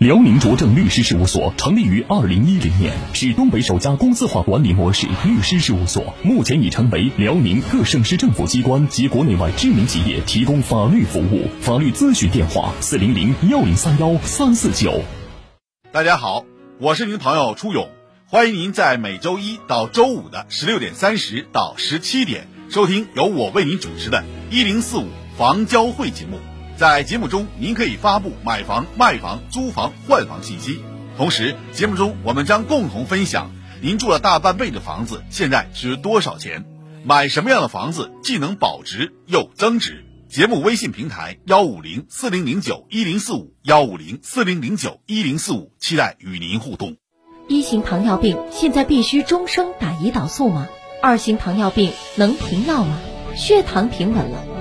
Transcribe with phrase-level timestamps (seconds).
[0.00, 11.46] 辽宁卓正律师事务所成立于二零一零年，是东北首家公司化管理模式律师事务所，目前已成为辽宁各省市政府机关及国内外知名企业提供法律服务。
[11.60, 15.02] 法律咨询电话：四零零幺零三幺三四九。
[15.92, 16.46] 大家好，
[16.78, 17.90] 我是您的朋友初勇，
[18.24, 26.38] 欢迎您在每周一到周五的十六点三十到十七点收听由我为您主持的“一零四五房交会”节目。
[26.80, 30.80] 在节目中，您可以发布买房、卖房、租房、换房信息。
[31.14, 33.50] 同时，节目中我们将共同分享
[33.82, 36.64] 您住了大半辈子的房子现在值多少钱，
[37.04, 40.06] 买什么样的房子既能保值又增值。
[40.30, 46.96] 节目微信平台幺五零四零零九一零四五幺五零四零零九一零四五，期待与您互动。
[47.46, 50.66] 一型糖尿病现在必须终生打胰岛素吗？
[51.02, 52.98] 二型糖尿病能停药吗？
[53.36, 54.49] 血糖平稳了。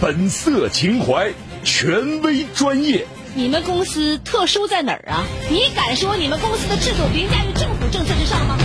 [0.00, 1.32] 本色情怀，
[1.64, 3.04] 权威专业。
[3.34, 5.24] 你们公司特殊在哪儿啊？
[5.50, 8.56] 你敢说你们公司的制度凌驾于政府政策之上吗？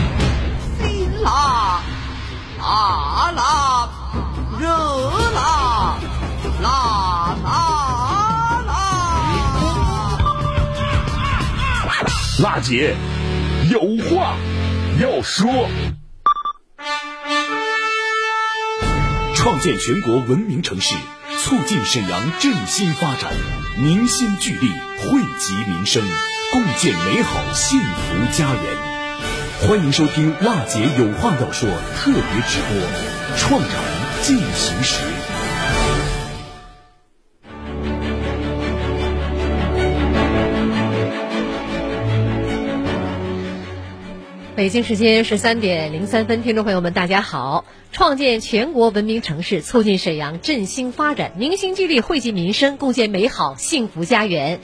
[0.84, 1.82] 辛辣，
[2.60, 3.90] 辣辣，
[4.60, 4.68] 热
[5.34, 5.98] 辣，
[6.62, 8.74] 辣辣辣。
[12.44, 12.96] 辣姐，
[13.72, 14.36] 有话
[15.02, 15.68] 要说。
[19.36, 20.96] 创建全国文明城市。
[21.40, 23.32] 促进沈阳振兴发展，
[23.78, 26.04] 凝心聚力，惠及民生，
[26.52, 29.68] 共建美好幸福家园。
[29.68, 33.72] 欢迎收听《辣姐有话要说》特别直播，《创城
[34.22, 34.98] 进行时》。
[44.64, 47.66] 北京时间十三点零三分，听众朋友们，大家好！
[47.92, 54.62] 创建全国文明城市，促进沈阳振兴发展，凝心聚力，惠及民生，共建美好幸福家园。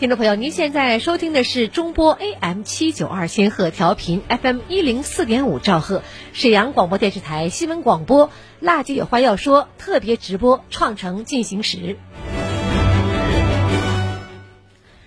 [0.00, 8.30] 听众朋友，您现在收听的是中波 AM 七九二千赫调频，FM 一零四点五兆赫，沈阳广播电视台新闻广播。
[8.58, 11.98] 辣姐有话要说，特别直播创城进行时。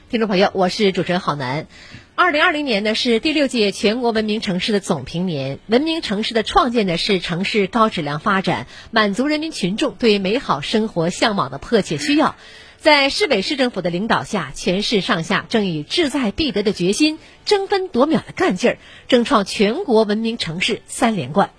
[0.07, 1.65] 听众朋友，我是主持人郝楠。
[2.13, 12.35] 二零二零年呢是第六届全国文明城市的总评年，文明城市的创建呢是城市高质量发展，满足人民群众对美好生活向往的迫切需要。
[12.77, 18.77] 在市委市政府的领导下，全市上下正以志在必得的决心、争分夺秒的干劲儿，
[19.07, 21.49] 争创全国文明城市三连冠。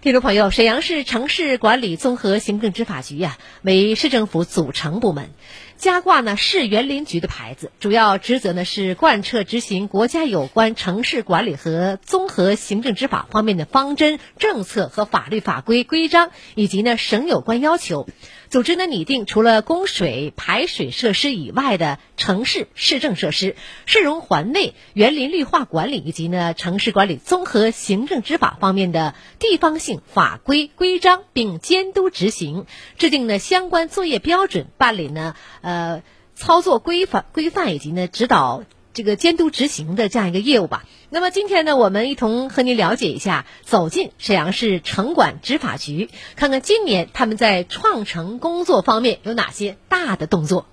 [0.00, 5.30] 听众朋友，沈阳市城市管理综合行政执法局呀、为市政府组成部门，
[5.78, 18.08] 加挂呢市园林局的牌子，主要职责呢是贯彻执行国家有关城市管理和综合行政执法方面的方针、政策和法律法规规章，以及呢省有关要求。
[18.50, 32.64] 组织呢拟定除了供水、排水设施以外的城市市政设施、市容环内园林绿化管理以及呢城市管理综合行政执法方面的地方性法规规章，并监督执行，
[32.96, 36.02] 制定呢相关作业标准，办理呢呃
[36.34, 38.64] 操作规范规范以及呢指导。
[38.98, 40.84] 这个监督执行的这样一个业务吧。
[41.08, 50.66] 那么今天呢，我们一同和您了解一下，走进沈阳市城管执法局，看看今年他们在创城工作方面有哪些大的动作。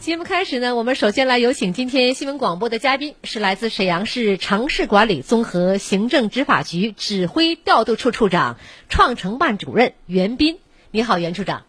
[0.00, 8.56] 节目开始呢，我们首先来有请今天新闻广播的嘉宾是来自沈阳市城市管理综合行政执法局指挥调度处处长、
[8.88, 10.56] 创城办主任袁斌。
[10.90, 11.64] 你好，袁处长。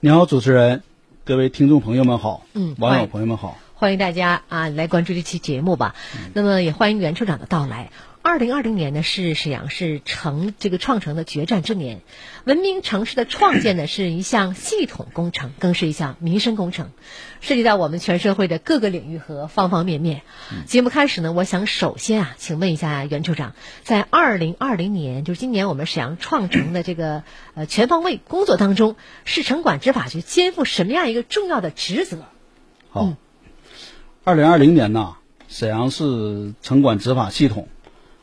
[0.00, 0.82] 你好，主持人，
[1.24, 3.56] 各位听众朋友们好，嗯网友朋友们好。
[3.74, 5.94] 欢迎大家啊来关注这期节目吧。
[6.34, 7.92] 那么也欢迎袁处长的到来。
[8.22, 12.00] 二零二零年呢是沈阳市城这个创城的决战之年，
[12.44, 16.90] 文明城市的创建呢是一项系统工程，更是一项民生工程，
[17.42, 20.22] 涉及到我们全社会的各个领域和方方面面。
[20.64, 23.52] 节目开始呢，我想首先啊，请问一下袁处长，
[23.82, 27.24] 在二零二零年，就是今年我们沈阳创城的这个
[27.54, 28.94] 呃全方位工作当中，
[29.24, 32.18] 市城管执法局肩负什么样一个重要的职责？
[32.90, 33.12] 好，
[34.22, 35.16] 二零二零年呢，
[35.48, 37.66] 沈阳市城管执法系统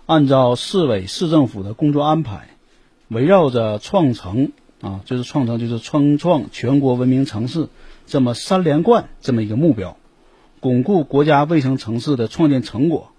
[0.06, 2.48] 按照市委市政府的工作安排，
[3.10, 7.68] 围绕着创城啊，就是创城就是创创全国文明城市
[8.10, 9.96] 这么三连冠这么一个目标，
[10.60, 13.12] 巩固国家卫生城市的创建成果，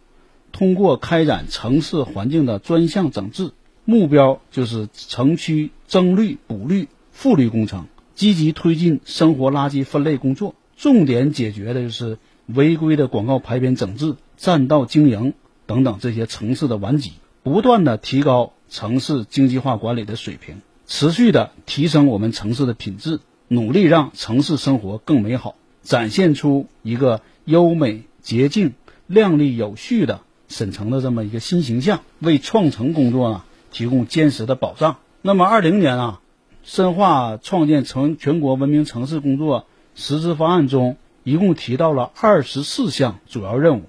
[0.51, 3.53] 通过开展城市环境的专项整治，
[3.85, 15.35] 目标就是城区增绿、补绿、复绿工程，积极推进生活垃圾分类工作，重点解决的就是违规的广告牌匾整治、占道经营
[15.67, 17.13] 等等这些城市的顽疾，
[17.45, 23.21] 不断的提高城市经济化管理的水平，持续的提升我们城市的品质，
[23.53, 28.75] 努力让城市生活更美好，展现出一个优美、洁净、
[29.09, 33.43] 亮丽、有序的沈城的这么一个新形象，为创城工作呢
[33.73, 34.99] 提供坚实的保障。
[35.21, 36.21] 那么，二零年啊，
[36.63, 39.67] 深化创建成全国文明城市工作
[39.97, 43.83] 实施方案中，一共提到了二十四项主要任务。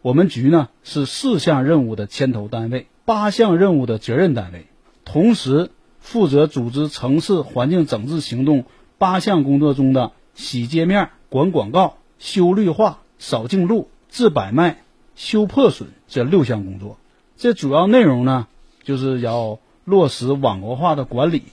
[0.00, 4.66] 我们局呢是四项任务的牵头单位，八项任务的责任单位，
[5.04, 8.64] 同时负责组织城市环境整治行动
[8.98, 14.82] 八项工作中的洗街面、管广告、修绿化、扫净路、治摆卖、
[15.14, 16.98] 修破损这六项工作。
[17.36, 18.48] 这主要内容呢，
[18.82, 21.44] 就是要落实网格化的管理，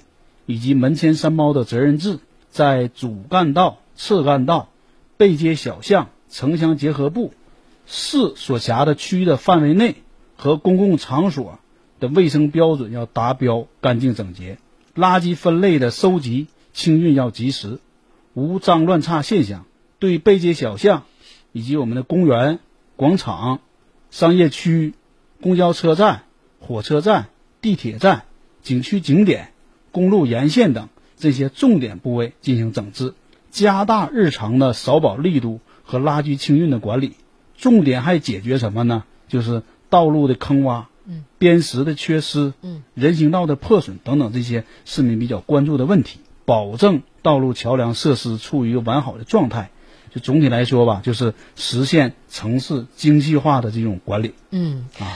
[0.47, 2.19] 以及门前三包的责任制，
[2.50, 4.69] 在主干道、次干道、
[5.18, 7.33] 背街小巷、城乡结合部、
[7.86, 9.95] 市所辖的区域的范围内
[10.36, 11.59] 和公共场所
[12.00, 14.57] 的卫生标准要达标、干净整洁，
[14.95, 17.80] 垃圾分类的收集清运要及时，
[18.33, 19.66] 无脏乱差现象。
[19.98, 21.06] 对背街小巷
[21.54, 22.60] 以及我们的公园、
[22.98, 23.62] 广场、
[24.12, 24.94] 商业区、
[25.42, 26.24] 公交车站、
[26.60, 27.27] 火车站、
[27.62, 28.25] 地铁站、
[28.62, 29.54] 景区景点、
[29.94, 33.13] 公路沿线等这些重点部位进行整治，
[33.51, 37.14] 加大日常的扫保力度和垃圾清运的管理。
[37.57, 39.06] 重点还解决什么呢？
[39.30, 49.69] 就是道路的坑洼、嗯，边石的缺失、嗯，人行道的破损等等这些市民比较关注的问题，保证道路桥梁设施处于一个完好的状态。
[50.14, 55.11] 就总体来说吧，就是实现城市精细化的这种管理嗯，啊。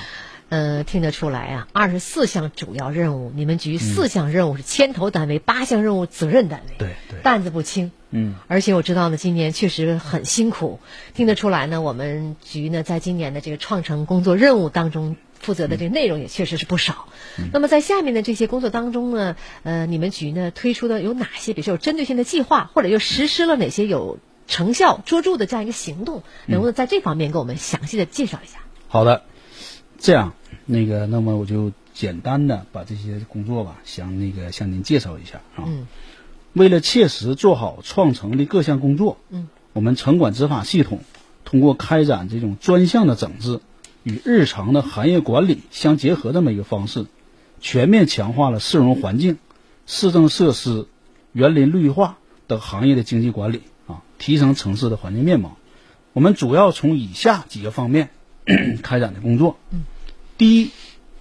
[0.50, 7.91] 呃，听得出来啊，二十四项主要任务，你们局四项任务是牵头单位，八项任务责任单位，对对，担子不轻。
[8.09, 10.79] 嗯，而且我知道呢，今年确实很辛苦，
[11.13, 17.08] 听得出来呢，我们局呢在今年的这个创城工作任务当中负责的这个内容也确实是不少。
[17.53, 28.60] 那么在下面的这些工作当中呢，呃，你们局呢推出的有哪些，比如说有针对性的计划，或者又实施了哪些有成效卓著的这样一个行动，能不能在这方面给我们详细的介绍一下？
[28.88, 29.24] 好的，
[29.98, 30.34] 这样
[30.65, 35.63] 那个，那么我就简单的把这些工作吧，向那个向您介绍一下啊。
[35.65, 35.88] 嗯
[36.53, 41.01] 为了切实做好创城的各项工作，嗯，我们城管执法系统
[41.46, 43.60] 通过开展这种专项的整治，
[44.03, 47.06] 与日常的行业管理相结合这么一个方式，
[47.60, 49.38] 全面强化了市容环境、
[49.86, 50.88] 市政设施、
[51.34, 55.58] 园林绿化等行业的经济管理啊，提升城市的环境面貌。
[56.13, 58.10] 我们主要从以下几个方面
[58.82, 59.58] 开展的工作。
[59.72, 59.84] 嗯，
[60.38, 60.72] 第一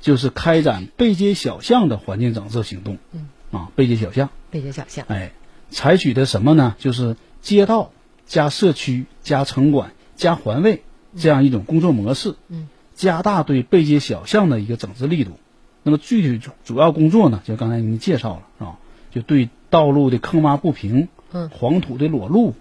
[0.00, 2.98] 就是开展背街小巷的环境整治行动。
[3.12, 5.32] 嗯，啊，背街小巷，背街小巷，哎，
[5.70, 6.74] 采取的什么呢？
[6.78, 7.92] 就是街道
[8.26, 10.82] 加社区加城管加环卫
[11.18, 12.34] 这样一种工作模式。
[12.48, 15.32] 嗯，加大对背街小巷的一个整治力度。
[15.82, 18.78] 那么具体主主要工作呢，就刚才您介绍了，是吧？
[19.10, 22.54] 就对道路的坑洼不平、嗯黄土的裸露、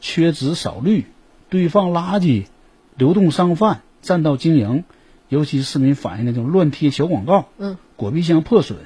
[0.00, 1.06] 缺植少绿、
[1.48, 2.44] 堆放垃圾、
[2.96, 4.84] 流动商贩、占道经营，
[5.28, 8.78] 尤其是市民反映的这种乱贴小广告、嗯果皮箱破损、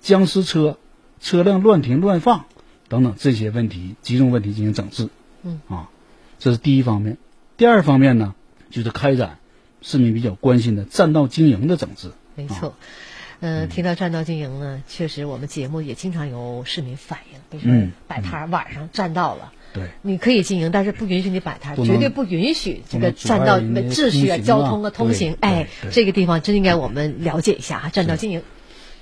[0.00, 0.78] 僵尸车、
[1.20, 2.44] 车辆乱停乱放
[2.88, 5.08] 等等这些问题集中问题进行整治。
[5.42, 5.88] 嗯啊，
[6.38, 7.16] 这是第一方面。
[7.56, 8.34] 第二方面呢，
[8.70, 9.38] 就是开展
[9.82, 12.10] 市民比较关心的占道经营的整治。
[12.36, 12.74] 没错。
[13.42, 19.52] 嗯、提到占道经营呢，确实我们节目也经常有市民反映，比如说嗯摆摊儿晚上占道了。
[19.72, 25.32] 对，你可以经营，但是不允许你摆摊儿，绝对不允许这个占道秩序啊、交通啊、通行。
[25.32, 28.42] 对哎，这个地方真应该我们了解一下啊，占道经营。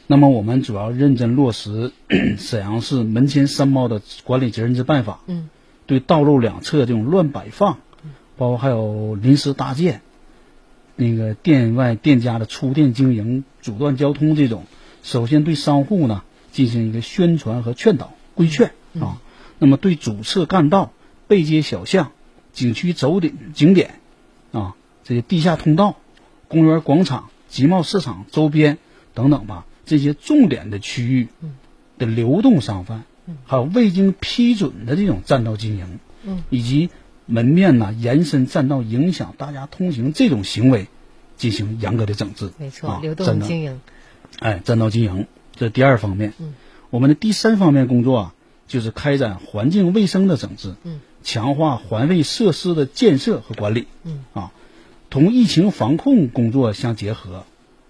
[0.07, 1.91] 那么我们主要认真落实
[2.39, 5.49] 沈阳市门前三包的管理责任制办法，嗯，
[5.87, 7.81] 对道路两侧这种乱摆放，
[8.39, 10.01] 包括还有临时搭建，
[10.97, 14.65] 那个店外店家的出店经营、阻断交通这种，
[15.03, 19.21] 首先对商户呢进行一个宣传和劝导规劝啊。
[19.59, 20.93] 那么对主次干道、
[21.27, 22.13] 背街小巷、
[22.53, 24.01] 景区走点景点
[24.53, 25.97] 啊这些地下通道、
[26.47, 28.79] 公园广场、集贸市场周边
[29.15, 31.29] 等等吧，这些重点的区域
[31.99, 33.03] 的流动商贩，
[33.47, 36.91] 还有未经批准的这种占道经营，嗯，以及
[37.31, 40.89] 门面呐、延伸占道影响大家通行这种行为，
[41.37, 42.51] 进行严格的整治。
[42.59, 43.81] 没错，啊流占道动经营。
[44.41, 46.33] 哎，占道经营，这是第二方面。
[46.39, 46.55] 嗯，
[46.89, 48.35] 我们的第三方面工作啊，
[48.67, 50.75] 就是开展环境卫生的整治。
[50.85, 53.87] 嗯，强化环卫设施的建设和管理。
[54.05, 54.53] 嗯，啊，
[55.11, 57.45] 同疫情防控工作相结合，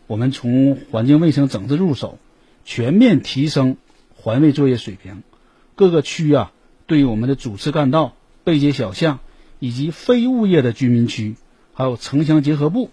[0.09, 2.19] 我们从环境卫生整治入手，
[2.65, 3.77] 全面提升
[4.17, 5.23] 环卫作业水平。
[5.77, 6.53] 各个区啊，
[6.87, 9.21] 对我们的主次干道、背街小巷
[9.59, 11.37] 以及非物业的居民区，
[11.75, 12.91] 还有城乡结合部，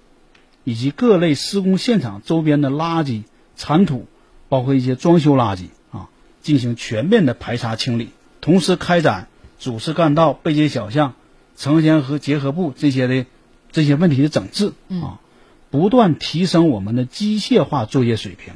[0.63, 3.23] 以及各类施工现场周边的垃圾、
[3.55, 4.07] 残土，
[4.49, 6.09] 包括一些装修垃圾啊，
[6.41, 8.09] 进行全面的排查清理，
[8.41, 9.27] 同时开展
[9.59, 11.13] 主次干道、背街小巷、
[11.55, 13.25] 城乡和结合部这些的
[13.71, 15.19] 这些问题的整治啊，
[15.69, 18.53] 不断提升我们的机械化作业水平，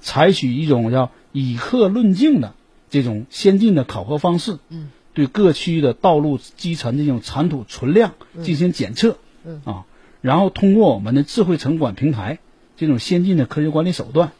[0.00, 2.54] 采取一种叫以客论境的
[2.90, 9.84] 这种先进的考核方式，嗯，对各区的道路基层这种残土存量进行检测，嗯啊，
[10.20, 12.40] 然后通过我们的智慧城管平台
[12.76, 14.32] 这种先进的科学管理手段，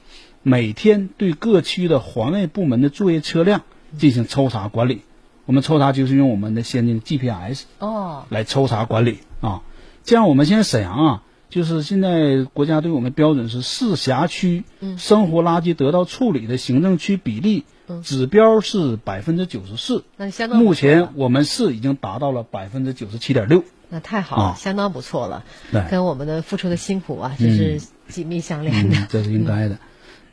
[0.42, 3.62] 每天对各区的环卫部门的作业车辆
[3.96, 5.02] 进行抽查管理。
[5.46, 9.62] 我们抽查就是用我们的先进的 GPS 哦，来抽查管理啊。
[10.04, 11.22] 这样，我们现在沈阳啊，
[11.54, 14.64] 就是现在国家对我们标准是市辖区
[14.98, 17.62] 生活垃圾得到处理的行政区比例
[18.02, 20.02] 指标是百分之九十四。
[20.16, 23.62] 那相当目前我们市已经达到了百分之九十七点六。
[23.88, 25.44] 那太好了，啊相当不错了。
[25.70, 28.96] 对跟我们的付出的辛苦啊，这是紧密相连的。
[28.96, 29.78] 嗯，这是应该的。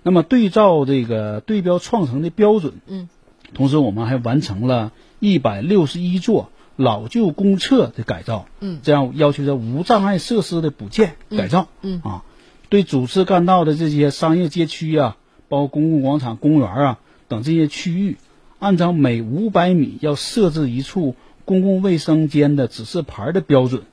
[0.02, 3.10] 那么对照这个对标创城的标准，嗯，
[3.54, 6.50] 同时我们还完成了一百六十一座
[6.82, 8.80] 老旧公厕的改造，嗯。
[8.84, 12.24] 这样要求的无障碍设施的补建、改造，嗯啊，
[12.70, 18.18] 对主次干道的这些商业街区啊，包括公共广场、公园啊等这些区域，
[18.60, 23.84] 按照每五百米要设置一处公共卫生间的指示牌的标准，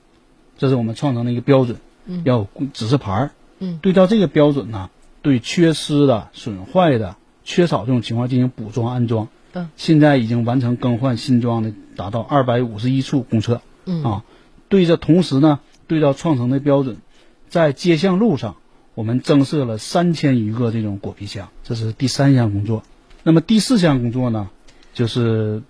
[0.57, 2.21] 这是我们创成的一个标准，嗯。
[2.25, 3.31] 要有指示牌。
[3.59, 3.79] 嗯。
[3.81, 4.89] 对照这个标准呢，
[5.21, 9.27] 对缺失的、损坏的、缺少这种情况进行补装安装。
[9.53, 13.61] 嗯，现在已经完成更换新装的，达到二百五十一处公厕。
[13.85, 14.23] 嗯啊，
[14.67, 16.97] 对着同时呢，对照创城的标准，
[17.47, 18.57] 在街巷路上，
[18.93, 22.83] 我们增设了三千余个这种果皮箱，这是第三项工作。
[23.23, 24.49] 那么第四项工作呢，
[24.93, 25.63] 就是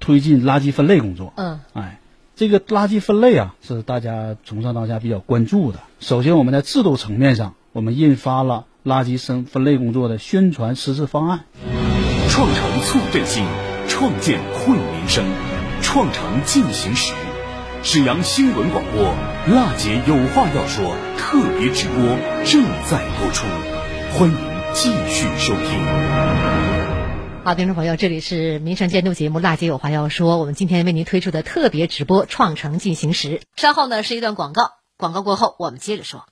[0.00, 1.32] 推进垃圾分类工作。
[1.36, 2.00] 嗯哎，
[2.34, 5.80] 这个垃圾分类啊，是大家从上到下比较关注的。
[6.00, 11.44] 首先，我们在制度层面上，我们印发了垃圾分分类工作的宣传实施方案。
[12.36, 13.46] 创城促振兴，
[13.88, 15.24] 创建惠民生，
[15.80, 17.14] 创城进行时。
[17.82, 19.04] 沈阳新闻广播
[19.54, 20.84] 《辣姐有话要说》
[21.16, 23.46] 特别直播正在播出，
[24.12, 24.36] 欢迎
[24.74, 25.82] 继续收听。
[27.42, 33.28] 好，听众朋友，这里是民生监督节目《辣姐有话要说》，我们今天为您推出的特别直播《创城进行时》。
[33.56, 36.26] 稍后呢是一段广告，广告过后我们接着说。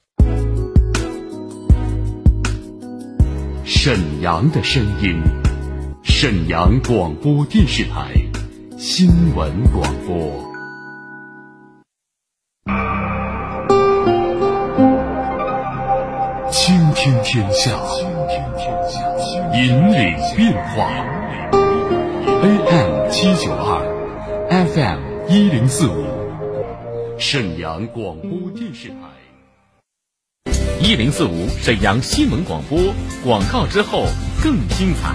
[3.64, 5.22] 沈阳的声音，
[6.16, 8.14] 沈阳广播电视台
[8.78, 10.16] 新闻广播。
[16.52, 17.72] 倾听天下，
[19.54, 20.88] 引领变化。
[22.44, 23.82] AM 七九二
[24.68, 26.06] ，FM 一零四五，
[27.18, 28.94] 沈阳广播电视台。
[30.80, 32.78] 一零四五沈阳新闻广播，
[33.24, 34.04] 广告之后
[34.40, 35.12] 更精彩。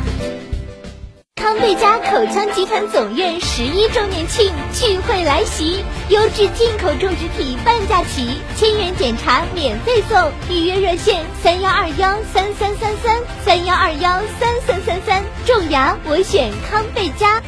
[1.49, 17.41] 康贝佳口腔集团总院十一周年庆聚会来袭，优质进口种植体半价起，千元检查免费送，预约热线三幺二幺三三三三三幺二幺三三三三，种牙我选康贝佳。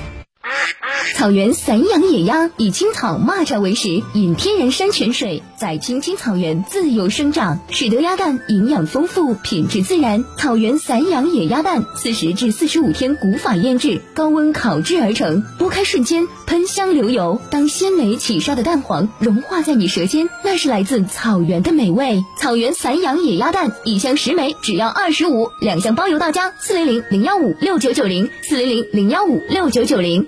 [1.16, 10.24] 草原散养野鸭以青草、蚂蚱为食，饮天然山泉水，在青青草原自由生长，使得鸭蛋营养丰富、品质自然。
[10.38, 17.40] 草原散养野鸭蛋，四十至四十五天古法腌制，高温烤制而成，剥开瞬间喷香流油。
[17.52, 22.24] 当鲜美起沙的蛋黄融化在你舌尖，那是来自草原的美味。
[22.40, 26.54] 草原散养野鸭蛋，一箱十枚只要二十五，两箱包邮到家。
[26.60, 30.26] 四零零零幺五六九九零，四零零零幺五六九九零。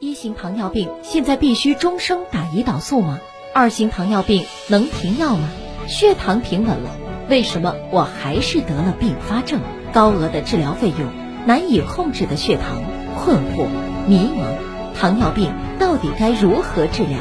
[0.00, 3.18] 一型糖尿病现在必须终生打胰岛素吗？
[3.52, 5.48] 二型糖尿病能停药吗？
[5.88, 6.90] 血糖平稳了，
[7.28, 9.60] 为什么我还是得了并发症？
[9.92, 11.08] 高额的治疗费用，
[11.46, 12.80] 难以控制的血糖，
[13.16, 13.66] 困惑、
[14.06, 17.18] 迷茫，糖尿病到底该如何治疗？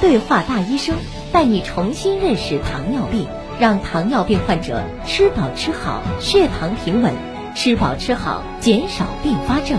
[0.00, 0.96] 对话大医生，
[1.30, 3.28] 带你重新认识糖尿病，
[3.60, 7.14] 让糖尿病患者吃饱吃好，血糖平稳，
[7.54, 9.78] 吃饱吃好，减少并发症。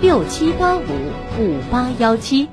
[0.00, 0.82] 六七八五
[1.38, 2.48] 五八幺七。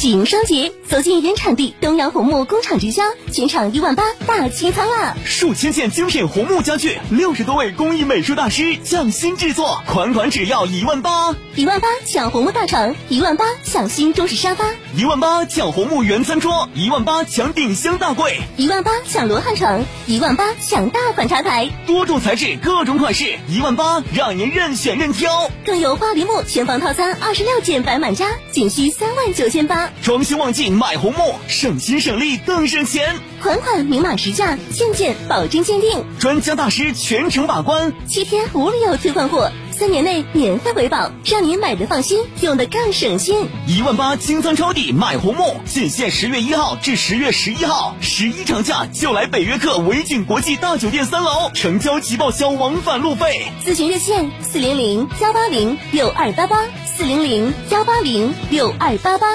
[0.00, 5.14] 喜迎双节，走进原产地东阳红木工厂直销，全场一万八大清仓啦！
[5.26, 11.36] 数千件精品红木家具，六十多位工艺美术大师匠心制作，款款只要一万八。
[11.54, 14.64] 一万八抢红木大床，一万八抢新中式沙发，
[14.96, 25.50] 一万八抢红木圆餐桌，一万八抢顶箱大柜，一万八抢罗汉床，一万八抢大款茶台，多种材质，各种款式，一万八让您任选任挑。
[25.66, 29.89] 更有花梨木全房套餐二十六件摆满家，仅需三万九千八。
[30.02, 33.16] 装修旺季买红木，省心省力更省钱。
[33.42, 43.46] 款款明码实价，件件保真鉴定，专家大师全程把关，七天无理由退换货，三年内免费维保，让您买的放心，用的更省心。
[43.66, 53.46] 一万八清仓抄底买红木，仅限十月一号至十月十一号，十一长假就来北约克维景国际大酒店三楼，成交即报销往返路费。
[53.64, 59.26] 咨询热线：四零零幺八零六二八八，四零零幺八零六二八八。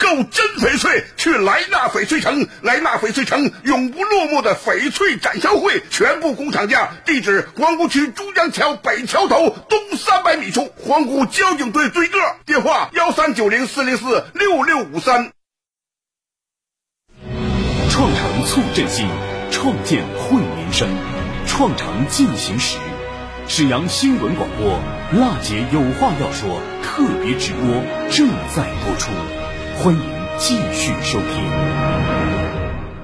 [0.00, 2.48] 购真翡翠，去莱纳翡翠城。
[2.62, 6.92] 莱纳翡翠城永不落幕的翡翠展销会，全部工厂价。
[7.04, 12.18] 地址：皇姑区珠江桥北桥头东三百米处，皇姑交警队对个。
[12.46, 15.32] 电话：幺三九零四零四六六五三。
[17.90, 19.06] 创城促振兴，
[19.50, 20.88] 创建惠民生，
[21.46, 22.78] 创城进行时。
[23.46, 29.10] 沈阳新闻广播娜姐有话要说特别直播正在播出。
[29.82, 30.00] 欢迎
[30.36, 31.28] 继续收听。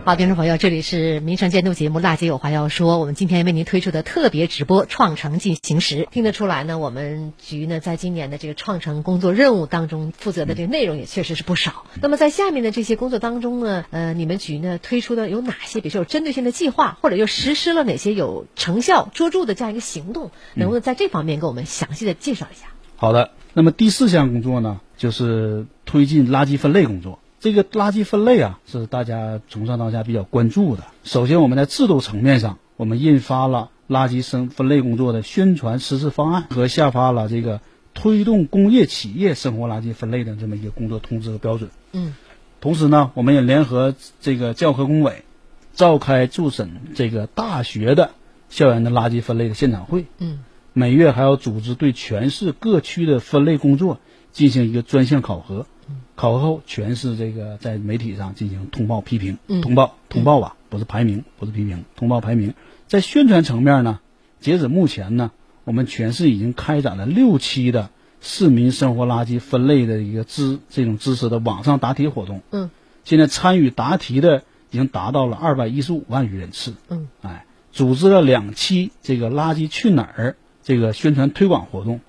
[0.05, 6.03] 好，听众朋友，这里是民生监督节目《辣姐有话要说》，我们今天为您推出的特别直播《创城进行时》。
[6.11, 11.87] 听得出来呢，我们局呢在今年的这个创城工作任务当中负责的这个内容也确实是不少。
[12.03, 20.31] 那么在下面的这些工作当中呢，呃，你们局呢推出的有哪些，比如说有针对性的计划，或者又实施了哪些有成效卓著的这样一个行动？
[20.53, 22.67] 能不能在这方面给我们详细的介绍一下？
[22.97, 27.19] 好的，那么第四项工作呢，就是推进垃圾分类工作。
[27.39, 30.85] 这个垃圾分类啊，是大家从上到下比较关注的。
[31.05, 37.61] 首先，我们在制度层面上，我们印发了垃圾生分类工作的宣传实施方案和下发了这个
[37.95, 41.71] 推动工业企业生活垃圾分类的这么一个工作通知和标准。
[41.93, 42.15] 嗯。
[42.61, 45.23] 同时呢，我们也联合这个教科工委，
[45.73, 48.13] 召开驻审这个大学的
[48.49, 50.07] 校园的垃圾分类的现场会。
[50.19, 50.41] 嗯。
[50.73, 54.01] 每月还要组织对全市各区的分类工作
[54.37, 55.65] 进行一个专项考核，
[56.15, 62.53] 考核后全市这个在媒体上进行通报批评，通报通报吧，不是排名，不是批评，通报排名。
[62.87, 63.99] 在宣传层面呢，
[64.39, 65.31] 截止目前呢，
[65.65, 67.89] 我们全市已经开展了六期的
[68.21, 72.43] 市民生活垃圾分类的一个知这种知识的网上答题活动。
[72.51, 72.69] 嗯，
[73.05, 76.75] 现在参与答题的已经达到了二百一十五万余人次。
[76.91, 77.47] 嗯，哎。
[77.73, 82.01] 组织了两期这个“垃圾去哪儿”这个宣传推广活动，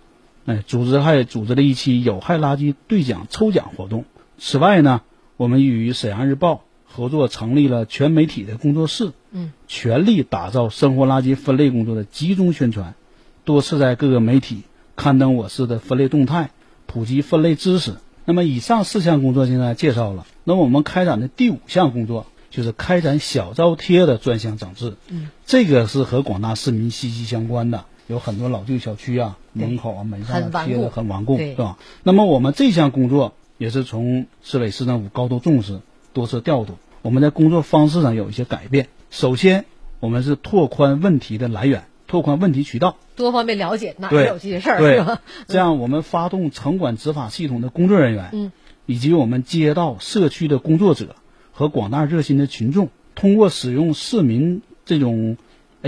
[0.48, 4.06] 哎，组织还组织了一期有害垃圾兑奖抽奖活动。
[4.38, 5.02] 此外呢，
[5.36, 12.96] 我们与沈阳日报合作成立了全媒体的工作室，嗯，全力打造生活垃圾分类工作的集中宣传，
[13.44, 14.62] 多次在各个媒体
[14.96, 16.52] 刊登我市的分类动态，
[16.86, 17.96] 普及分类知识。
[18.24, 27.84] 那么以上四项工作现在介绍了，那么我们开展的第五项工作就是开展小招贴的专项整治，嗯，这个是和广大市民息息相关的。
[28.08, 31.78] 有很多老旧小区啊，门口啊、门上啊贴的很顽固，对是吧？
[32.04, 35.82] 那么我们这项工作也是从市委市政府高度重视，
[36.14, 36.76] 多次调度。
[37.02, 38.88] 我们在工作方式上有一些改变。
[39.10, 39.66] 首先，
[40.00, 45.22] 我们是拓宽问题的来源，拓宽问题渠道，多方面了解哪儿有这些事儿，对是吧？
[45.48, 48.52] 这样，我们发动城管执法系统的工作人员，嗯，
[48.86, 51.16] 以及我们街道、社区的工作者
[51.52, 55.38] 和广大热心的群众，通过使用市民这种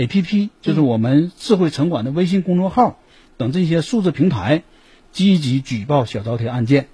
[0.00, 2.98] APP，就是我们智慧城管的微信公众号
[3.36, 4.62] 等这些数字平台，
[5.12, 6.88] 积极举报小招贴案件，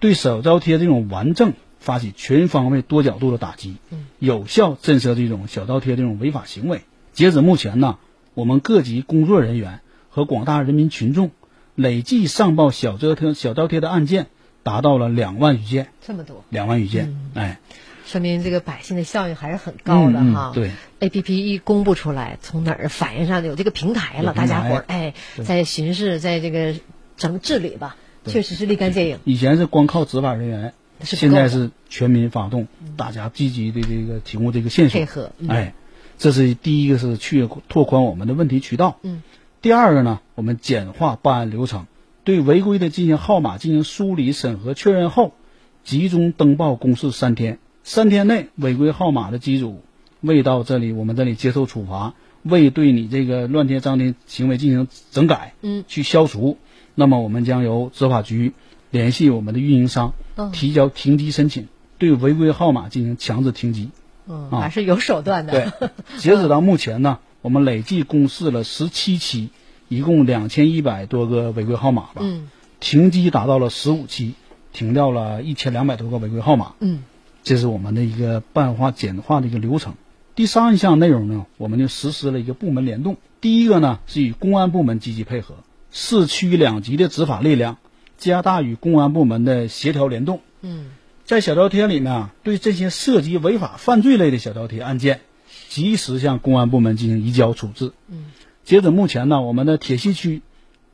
[0.00, 3.76] 对小招贴这种顽症发起全方位、多角度的打击，
[4.18, 6.80] 有效震慑这种小招贴这种违法行为。
[7.12, 7.98] 截止目前呢，
[8.32, 11.32] 我们各级工作人员和广大人民群众
[11.74, 14.28] 累计上报小招贴小招贴的案件
[14.62, 17.60] 达到了两万余件，这么多，两万余件，哎，
[18.06, 20.52] 说明这个百姓的效应还是很高的哈。
[20.54, 25.12] 对，A P P 一公布出来，从哪儿反映上有这个平台了，台大家伙儿哎，
[25.44, 26.74] 在巡视，在这个
[27.16, 29.18] 整治理吧，确实是立竿见影。
[29.24, 34.98] 以前是光靠执法人员，现在是全民发动，大家积极的这个提供这个线索。
[34.98, 35.48] 配合嗯。
[35.48, 35.74] 哎，
[36.16, 38.98] 这是第一个是去拓宽我们的问题渠道。
[39.02, 39.22] 嗯，
[39.60, 41.86] 第二个呢，我们简化办案流程，
[42.22, 45.34] 对违规的进行号码进行梳理、审核、确认后，
[45.82, 49.80] 集中登报公示三天，三天内违规号码的机主
[50.20, 56.58] 未到这里，我们这里接受处罚，未对你这个乱贴张贴行为进行整改，嗯，去消除，
[56.96, 58.54] 那么我们将由执法局
[58.90, 63.90] 联系我们的运营商，嗯提交停机申请，对违规号码进行强制停机。
[64.26, 65.52] 嗯，啊还是有手段的。
[65.52, 69.50] 对，截止到目前呢， 我们累计公示了十七期，
[69.86, 72.14] 一共两千一百多个违规号码吧。
[72.20, 74.34] 嗯停机达到了十五期，
[74.72, 76.74] 停掉了一千两百多个违规号码。
[76.80, 77.04] 嗯，
[77.46, 79.94] 这是我们的一个办化简化的一个流程。
[80.34, 83.18] 第三项内容呢，我们就实施了一个部门联动。
[83.40, 85.54] 第一个呢是与公安部门积极配合，
[85.92, 87.78] 市区两级的执法力量
[88.18, 90.40] 加大与公安部门的协调联动。
[90.60, 90.86] 嗯，
[91.24, 95.20] 在小招贴里面啊，对这些涉及违法犯罪类的小招贴案件，
[95.68, 97.92] 及时向公安部门进行移交处置。
[98.08, 98.24] 嗯，
[98.64, 100.42] 截止目前呢，我们的铁西区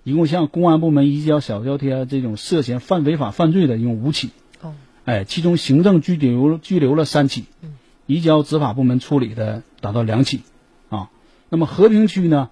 [0.04, 4.28] 一共向公安部门移交小招贴这种涉嫌犯违法犯罪的一共五起。
[5.04, 7.74] 哦，哎，其中行政拘留拘留了三起，嗯
[8.06, 10.42] 移交执法部门处理的达到两起，
[10.90, 11.10] 啊，
[11.48, 12.50] 那么和平区呢，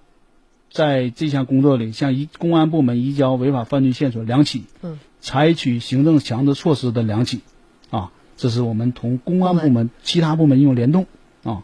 [0.71, 7.41] 在这项工作里向移公安部门移交违法犯罪线索两起，嗯，采取行政强制措施的两起，
[7.89, 11.05] 啊，这是我们同公安部门其他部门用联动
[11.43, 11.63] 啊。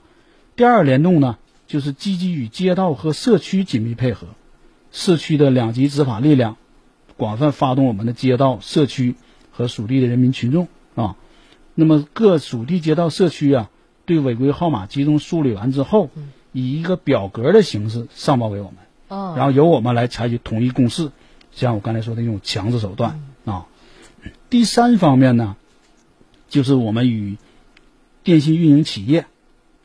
[0.55, 4.27] 第二联动呢，就是积极与街道和社区紧密配合，
[4.91, 6.57] 市区的两级执法力量
[7.15, 9.15] 广泛发动我们的街道、社区
[9.51, 11.15] 和属地的人民群众啊。
[11.75, 13.69] 那么各属地街道社区啊，
[14.05, 16.09] 对违规号码集中梳理完之后，
[16.51, 18.75] 以一个表格的形式上报给我们，
[19.07, 21.11] 哦，然后由我们来采取统一公示，
[21.51, 23.67] 像我刚才说的那种强制手段啊。
[24.49, 25.55] 第三方面呢，
[26.49, 27.37] 就是我们与
[28.23, 29.25] 电信运营企业、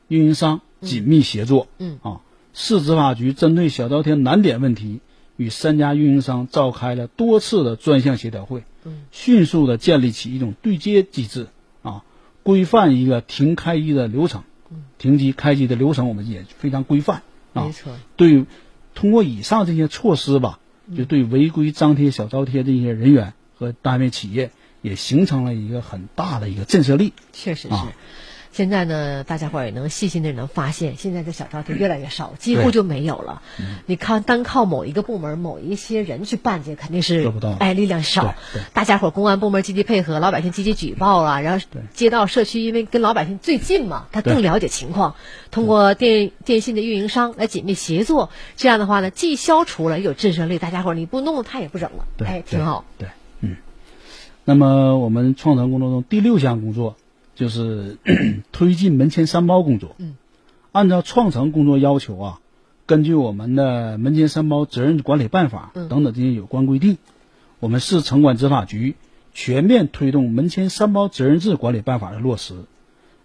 [0.08, 1.98] 运营商紧密协作，嗯。
[2.02, 2.20] 啊，
[2.54, 5.00] 市执法局针对小招贴难点问题，
[5.36, 8.64] 与三家运营商召开了多次的专项协调会，嗯，
[9.10, 11.48] 迅速的建立起一种对接机制
[11.82, 12.04] 啊，
[12.42, 14.42] 规范一个停开机的流程，
[14.98, 17.22] 停机开机的流程我们也非常规范
[17.54, 18.44] 啊没，错，对，
[18.94, 20.58] 通过以上这些措施吧，
[20.96, 27.12] 就对违规张贴小招贴这些人员和单位企业也形成了一个很大的一个震慑力。
[27.32, 27.74] 确实是。
[27.74, 27.92] 啊
[28.52, 33.40] 现在呢，大家伙儿也能细心的能发现，现在这小招贴越来越少，几乎就没有了。
[33.86, 38.34] 你看，单靠某一个部门、某一些人去办这，肯定是做不到哎，力量少。
[38.74, 45.14] 大家伙儿公安部门积极配合，老百姓积极举报啊，然后街道社区因为跟老百姓最近嘛，他更了解情况，
[45.50, 52.84] 通过电电信的运营商来紧密协作，这样的话呢，既消除了又有震慑力，大家伙儿你不弄他也不整了，对哎，挺好。
[52.98, 53.08] 对，
[53.40, 53.56] 嗯。
[54.44, 56.96] 那么我们创城工作中第六项工作
[57.34, 57.98] 就是
[58.52, 59.94] 推进门前三包工作。
[59.98, 60.16] 嗯，
[60.72, 62.40] 按照创城工作要求啊，
[62.86, 66.98] 根据我们的门前三包责任管理办法嗯等等这些有关规定，
[67.60, 68.96] 我们市城管执法局
[69.32, 72.54] 全面推动门前三包责任制管理办法的落实。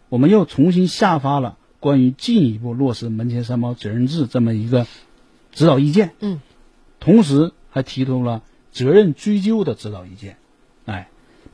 [0.10, 4.86] 我们又重新下发了关关于进一步落实门前三包责任制这么一个
[5.54, 6.12] 指导意见。
[6.20, 6.42] 嗯，
[7.00, 8.44] 同时还提出了
[8.74, 10.36] 责任追究的指导意见，
[10.86, 11.08] 哎，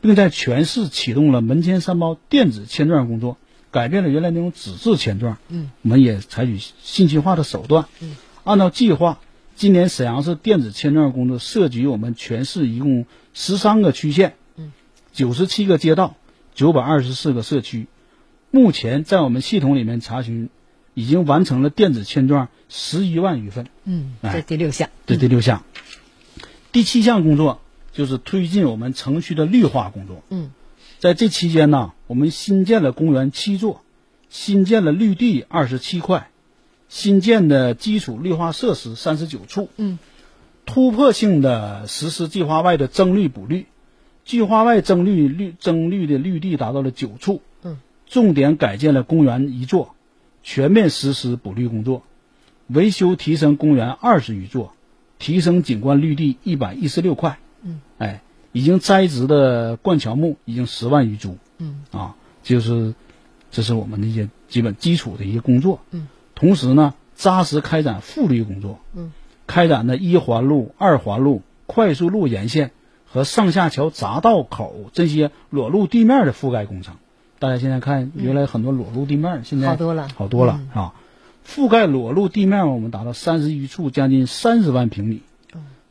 [0.03, 3.37] 并在全市启动了门前三包电子签状工作，
[3.71, 5.37] 改变了原来那种纸质签状。
[5.47, 7.85] 嗯，我们也采取信息化的手段。
[8.01, 9.21] 嗯，按照计划，
[9.55, 14.73] 今年沈阳市电子签状工作涉及我们全市一共十三个区县，嗯，
[15.13, 16.17] 九十七个街道，
[16.53, 17.87] 九百二十四个社区。
[18.51, 20.49] 目前在我们系统里面查询，
[20.93, 23.67] 已经完成了电子签状十一万余份。
[23.85, 24.89] 嗯，哎这第六项。
[25.05, 25.63] 这第六项。
[26.73, 27.61] 第七项工作
[27.93, 30.23] 就是推进我们城区的绿化工作。
[30.29, 30.51] 嗯，
[30.99, 33.81] 在这期间呢，我们新建了公园七座，
[34.29, 36.29] 新建了绿地二十七块，
[36.89, 39.69] 新建的基础绿化设施三十九处。
[39.77, 39.99] 嗯，
[40.65, 43.67] 突破性的实施计划外的增绿补绿，
[44.25, 47.41] 计划外增绿绿增绿的绿地达到了九处。
[47.63, 49.95] 嗯，重点改建了公园一座，
[50.41, 52.03] 全面实施补绿工作，
[52.67, 54.73] 维修提升公园二十余座，
[55.19, 57.37] 提升景观绿地一百一十六块。
[57.63, 58.21] 嗯，哎，
[58.51, 61.37] 已经栽植的灌乔木已经十万余株。
[61.57, 62.93] 嗯，啊，就是
[63.51, 65.79] 这是我们的一些基本基础的一些工作。
[65.91, 68.79] 嗯，同时呢，扎实开展复绿工作。
[68.93, 69.11] 嗯，
[69.47, 72.71] 开展的一环路、二环路、快速路沿线
[73.05, 76.95] 和上下桥匝道口这些裸露地面的覆盖工程。
[77.39, 80.93] 大家现在看，原来很多裸露地面，现在好多了好多了、啊！
[81.45, 85.21] 覆盖裸露地面，我们达到三十余处，将近三十万平米。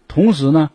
[0.09, 0.71] 同时呢，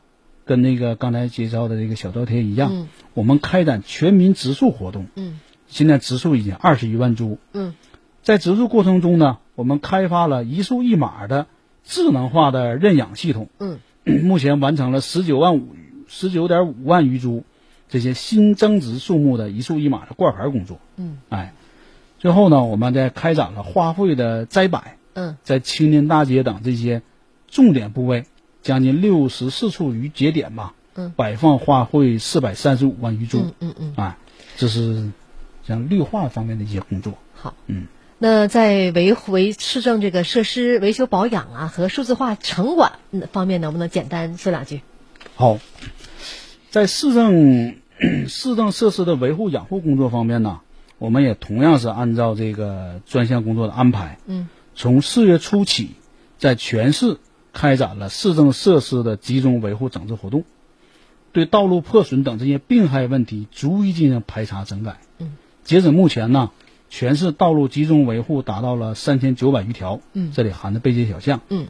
[0.48, 5.06] 跟那个刚才介绍的这个小照贴一样，嗯我们开展全民植树活动。
[5.16, 7.38] 嗯现在植树已经二十余万株。
[7.54, 7.76] 嗯
[8.24, 11.46] 在植树过程中呢，我们开发了一树一码的
[11.84, 13.50] 智能化的认养系统。
[13.60, 13.80] 嗯，
[14.24, 15.76] 目前完成了十九万五
[16.08, 17.44] 十九点五万余株
[17.90, 20.80] 这些新增植树木的一树一码的挂牌工作。
[20.96, 21.54] 嗯，哎，
[22.18, 27.02] 最后呢，我们在开展了花卉的栽摆，嗯在青年大街等这些
[27.48, 28.26] 重点部位，
[28.62, 33.40] 将近六十四处余节点吧，嗯摆放花卉四百三十五万余株。
[33.40, 33.94] 嗯嗯嗯。
[33.96, 34.18] 啊，
[34.58, 35.12] 这是
[35.66, 37.14] 像绿化方面的一些工作。
[37.34, 44.82] 好，嗯，那在维护维市政这个设施维修保养啊和数字化城管嗯方面，能不能简单说两句？
[45.36, 45.60] 好，
[46.72, 47.76] 在市政
[48.28, 50.62] 市政设施的维护养护工作方面呢，
[50.98, 55.92] 我们也同样是按照这个专项工作的安排，嗯，从四月初起，
[56.40, 57.18] 在全市
[57.58, 60.44] 开展了市政设施的集中维护整治活动，
[61.32, 65.00] 对道路破损等这些病害问题逐一进行排查整改。
[65.18, 66.52] 嗯，截止目前呢，
[66.92, 70.32] 全市道路集中维护达到了三千九百余条，嗯。
[70.32, 71.68] 这里含的背街小巷，嗯，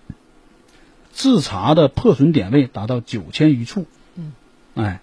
[1.14, 4.34] 自查的破损点位达到九千余处，嗯，
[4.76, 5.00] 哎，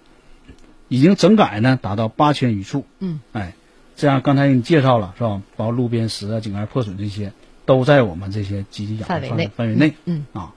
[0.88, 3.54] 已经整改呢达到八千余处，嗯，哎，
[3.96, 5.40] 这样刚才给你介绍了是吧？
[5.56, 7.32] 包括路边石啊、井盖破损这些，
[7.64, 9.50] 都在我们这些积极养护范围内。
[9.56, 10.26] 范围内，嗯。
[10.34, 10.52] 啊，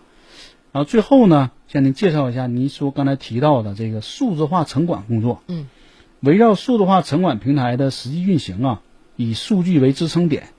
[0.78, 5.66] 然后最后呢，向您介绍一下您说刚才提到的这个数字化城管工作，嗯，
[6.20, 8.82] 围绕数字化城管平台的实际运行啊，
[9.16, 10.50] 以数据为支撑点，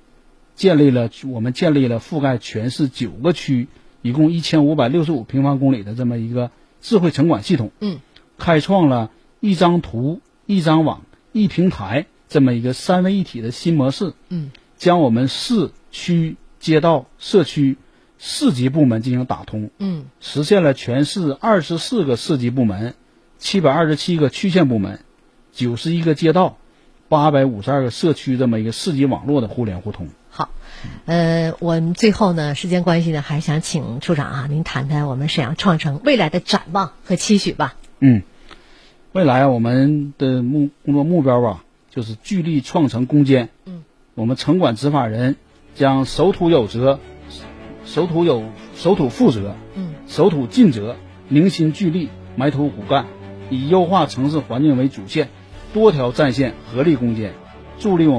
[0.57, 3.69] 建立了我们建立了覆盖全市九个区，
[4.03, 6.51] 一共一千五百六十五平方公里的这么一个
[6.81, 8.01] 智慧城管系统，嗯，
[8.39, 17.77] 开创了一张图、一张网、一平台这么一个三位一体的新模式，嗯，将我们市区、街道、社区
[18.19, 22.95] 四级部门进行打通，嗯实现了全市二十四个市级部门、
[23.39, 25.01] 七百二十七个区县部门、
[25.53, 26.59] 九十一个街道、
[27.09, 30.09] 八百五十二个社区这么一个市级网络的互联互通。
[30.31, 30.51] 好，
[31.07, 37.77] 呃，我们最后呢，时间关系呢，还想请处长啊，您谈谈我们沈阳创城未来的展望和期许吧。
[38.01, 38.23] 嗯，
[39.13, 43.49] 未来我们的目工作目标吧，就是聚力创城攻坚。
[43.65, 45.37] 嗯，我们城管执法人
[45.75, 47.01] 将守土有责，
[47.88, 50.96] 守土有守土负责，嗯，守土尽责，
[51.29, 53.07] 凝心聚力，埋头苦干，
[53.48, 55.31] 以优化城市环境为主线，
[55.72, 57.33] 多条战线合力攻坚，
[57.79, 58.16] 助力我们。